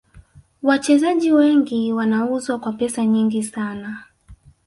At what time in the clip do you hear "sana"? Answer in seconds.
3.43-4.03